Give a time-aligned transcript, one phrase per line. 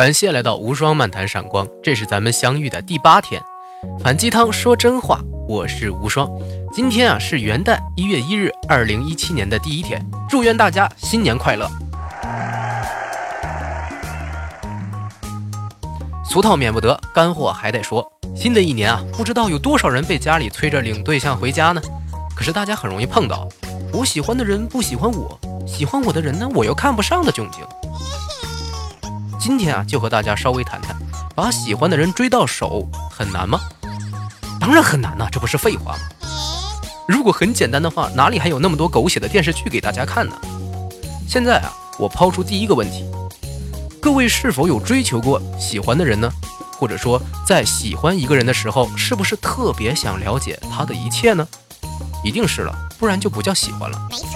[0.00, 3.38] 感谢来到无双漫谈闪光，这是咱们相遇的第八天。
[4.02, 6.26] 反鸡汤说真话，我是无双。
[6.72, 10.02] 今天啊是元旦，一月一日，二零一七年的第一天。
[10.26, 11.68] 祝愿大家新年快乐。
[16.24, 18.10] 俗套免不得，干货还得说。
[18.34, 21.82] 新的一年啊，不知道有多少人被家里催着领对象回家呢？
[22.34, 23.46] 可是大家很容易碰到，
[23.92, 27.62] 我喜欢的人不喜欢我，喜欢我的人呢，我又看不上的窘境。
[29.40, 30.94] 今天啊，就和大家稍微谈谈，
[31.34, 33.58] 把喜欢的人追到手很难吗？
[34.60, 36.28] 当然很难呐，这不是废话吗？
[37.08, 40.34] 如果很简单的话，哪里还有那么多狗血的电视剧给大家看呢？
[41.26, 43.10] 现在啊，我抛出第一个问题。
[43.98, 46.30] 各位是否有追求过喜欢的人呢？
[46.78, 51.48] 或者说，在喜欢一个人的时候，是不是特别想了解他的一切呢？
[52.22, 53.98] 一定是了，不然就不叫喜欢了。
[54.10, 54.26] 没错。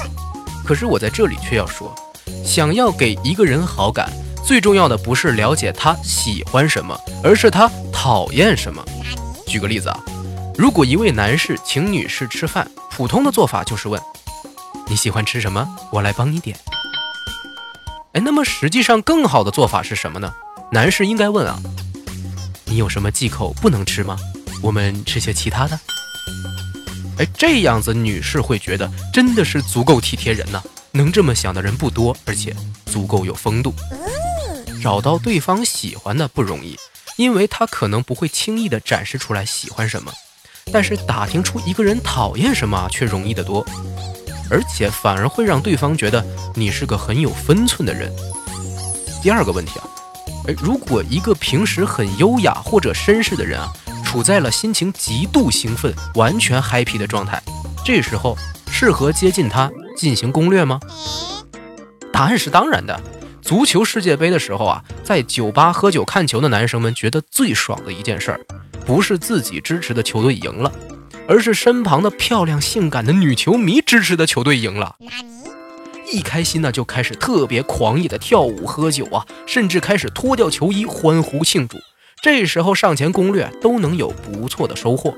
[0.65, 1.95] 可是我在这里却要说，
[2.43, 4.11] 想要给一个人好感，
[4.47, 8.85] 最重要的不是了解他喜欢什么，而是他讨厌什么。
[9.47, 9.99] 举个例子啊，
[10.57, 14.01] 如果一位男士请女士吃饭，普通的做法就是问：
[14.87, 15.67] 你喜欢吃什么？
[15.91, 16.57] 我来帮你点。
[18.13, 20.33] 哎，那么实际上更好的做法是什么呢？
[20.71, 21.59] 男士应该问啊，
[22.67, 24.19] 你有什么忌口不能吃吗？
[24.63, 25.81] 我们吃些其他的。
[27.19, 30.63] 哎，这样子女士会觉得真的是足够体贴人呐。
[30.93, 32.55] 能这么想的人不多，而且
[32.87, 33.75] 足够有风度。
[34.85, 36.79] 找到对方喜欢的不容易，
[37.17, 40.13] 因为他可能不会轻易的展示出来喜欢什么，
[40.71, 43.65] 但是打听出一个人讨厌什么却容易得多。
[44.51, 46.23] 而且反而会让对方觉得
[46.55, 48.13] 你是个很有分寸的人。
[49.23, 49.89] 第二个问题啊，
[50.49, 53.73] 哎，如果一个平时很优雅或者绅士的人啊，
[54.05, 57.43] 处在了心情极度兴奋、完全 happy 的状态，
[57.87, 58.37] 这时候
[58.71, 60.79] 适合接近他进行攻略吗？
[62.13, 63.01] 答案是当然的。
[63.45, 68.41] 足球世界杯的时候啊，在酒吧喝酒看球的男生们觉得最爽的一件事儿，
[68.87, 70.73] 不是自己支持的球队赢了。
[71.29, 74.97] 而是身旁的漂亮性感的女球迷支持的球队赢了，
[76.11, 81.77] 一开心呢就开始特别狂野的跳舞喝酒啊，甚至开始脱掉球衣欢呼庆祝。
[82.23, 85.15] 这时候上前攻略都能有不错的收获。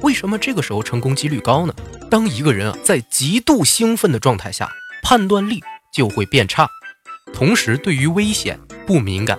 [0.00, 1.74] 为什么这个时候成功几率高呢？
[2.10, 4.70] 当一个人啊在极度兴奋的状态下，
[5.02, 6.68] 判断力就会变差，
[7.32, 9.38] 同时对于危险不敏感，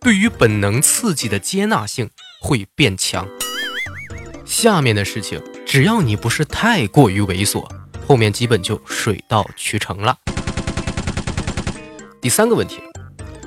[0.00, 3.26] 对于本能刺激的接纳性会变强。
[4.44, 7.68] 下面的事情，只要你不是太过于猥琐，
[8.06, 10.16] 后面基本就水到渠成了。
[12.20, 12.80] 第三个问题，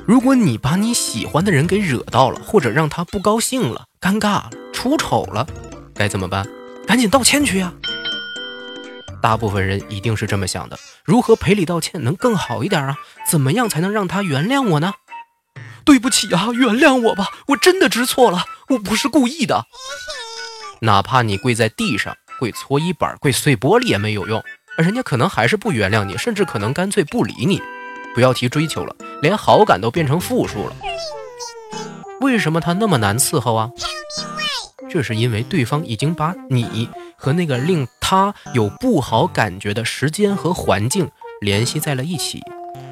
[0.05, 5.47] 如果你把你喜欢的人给惹到了，或者让他不高兴了、尴尬了、出丑了，
[5.93, 6.45] 该怎么办？
[6.85, 7.73] 赶紧道歉去呀！
[9.23, 12.97] 大部分人一定是这么想的：如何赔礼道歉能更好一点啊？
[13.25, 14.95] 怎么样才能让他原谅我呢？
[15.85, 19.66] 对不起啊，原谅我吧，我真的知错了，我不是故意的。
[20.81, 24.44] 哪怕你跪在地上跪搓衣板跪碎玻璃也没有用，
[24.78, 27.61] 人家可能还是不原谅你，甚至可能干脆不理你。
[28.13, 30.75] 不要提追求了，连好感都变成负数了。
[32.19, 33.69] 为什么他那么难伺候啊？
[34.90, 36.90] 这是因为对方已经把你
[37.23, 42.41] 和那个令他有不好感觉的时间和环境联系在了一起，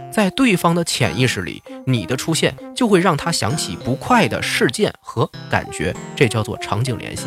[0.09, 7.25] 在对方的潜意识里，你的出现就会让他想起不快的事件和感觉，这叫做场景联系。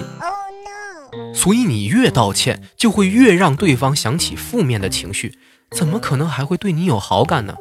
[1.34, 5.36] 所以你越道歉，就会越让对方想起负面的情绪，
[5.72, 7.54] 怎么可能还会对你有好感呢？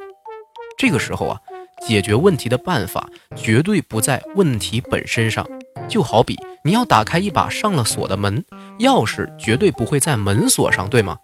[0.77, 1.37] 这个时候啊，
[1.85, 5.45] 解决问题的办法绝对不在问题本身上。
[5.87, 8.43] 就好比你要打开一把上了锁的门，
[8.79, 11.17] 钥匙绝对不会在门锁上，对吗？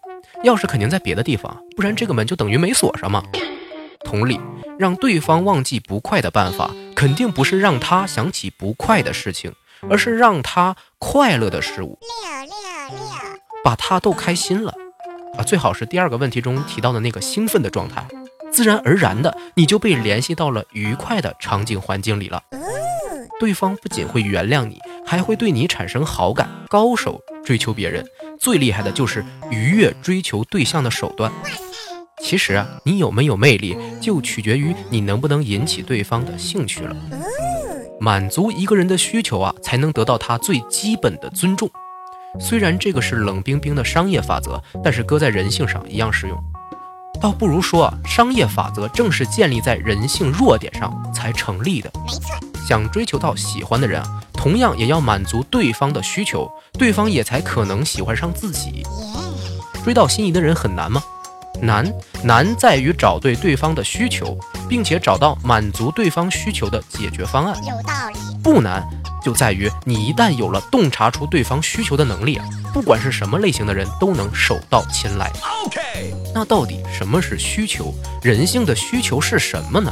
[0.43, 3.23] 钥匙肯定在别的地方，不然这个门就等于没锁上嘛。
[4.03, 4.39] 同理，
[4.77, 9.53] 让对方忘记不快的办法，肯定不是让他想起不快的事情。
[9.89, 11.97] 而是让他快乐的事物，
[13.63, 14.73] 把他逗开心了
[15.37, 15.39] 啊！
[15.41, 18.05] 最好是第二个问题中提到的那个兴奋的状态，
[18.51, 22.43] 自然而然的你就被联系到了愉快的场景环境里了。
[23.39, 26.49] 对方不仅会原谅你，还会对你产生好感。
[26.67, 28.05] 高手追求别人
[28.39, 31.31] 最厉害的就是愉悦追求对象的手段。
[32.21, 36.95] 其实啊，你有没有魅力，就取决于你能不能引起对方的兴趣了。
[37.99, 41.69] 满足一个人的需求啊，才能得到他最基本的尊重。
[42.39, 46.37] 虽然这个是冷冰冰的商业法则，但是搁在人性上一样适用。
[47.19, 51.91] 倒不如说啊，商业法则正是建立在人性弱点上才成立的。
[52.05, 52.35] 没错，
[52.69, 58.85] 想追求到喜欢的人啊，同样也要满足对方的需求，对方也才可能喜欢上自己。
[59.83, 61.03] 追到心仪的人很难吗？
[61.63, 61.91] 难，
[62.23, 64.37] 难在于找对对方的需求。
[64.69, 67.55] 并且找到满足对方需求的解决方案。
[67.65, 68.19] 有道理。
[68.43, 68.87] 不难，
[69.23, 75.31] 就在于你一旦有了洞察出对方需求的能力啊，不管是什么类型的人都能手到擒来。
[75.65, 77.91] OK，那到底什么是需求？
[78.21, 79.91] 人性的需求是什么呢？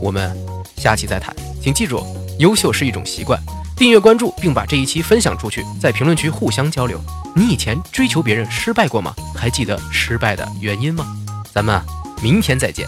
[0.00, 0.34] 我们
[0.78, 1.36] 下期再谈。
[1.62, 2.04] 请记住
[2.40, 3.40] 优秀是一种习惯
[3.76, 7.00] 订阅关注并把这一期分享出去在评论区互相交流。
[7.36, 9.14] 你以前追求别人失败过吗？
[9.36, 11.06] 还记得失败的原因吗？
[11.52, 11.80] 咱们
[12.20, 12.86] 明天再见。